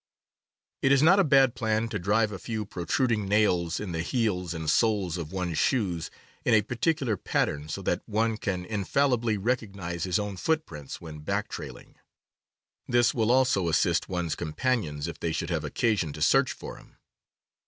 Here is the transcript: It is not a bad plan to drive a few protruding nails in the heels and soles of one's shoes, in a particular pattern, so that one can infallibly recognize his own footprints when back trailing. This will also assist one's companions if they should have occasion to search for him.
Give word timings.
It 0.81 0.91
is 0.91 1.03
not 1.03 1.19
a 1.19 1.23
bad 1.23 1.53
plan 1.53 1.87
to 1.89 1.99
drive 1.99 2.31
a 2.31 2.39
few 2.39 2.65
protruding 2.65 3.27
nails 3.29 3.79
in 3.79 3.91
the 3.91 4.01
heels 4.01 4.51
and 4.51 4.67
soles 4.67 5.15
of 5.15 5.31
one's 5.31 5.59
shoes, 5.59 6.09
in 6.43 6.55
a 6.55 6.63
particular 6.63 7.15
pattern, 7.17 7.69
so 7.69 7.83
that 7.83 8.01
one 8.09 8.37
can 8.37 8.65
infallibly 8.65 9.37
recognize 9.37 10.05
his 10.05 10.17
own 10.17 10.37
footprints 10.37 11.01
when 11.01 11.19
back 11.19 11.49
trailing. 11.49 11.97
This 12.87 13.13
will 13.13 13.31
also 13.31 13.69
assist 13.69 14.09
one's 14.09 14.33
companions 14.33 15.07
if 15.07 15.19
they 15.19 15.31
should 15.31 15.51
have 15.51 15.63
occasion 15.63 16.13
to 16.13 16.21
search 16.23 16.51
for 16.51 16.77
him. 16.77 16.95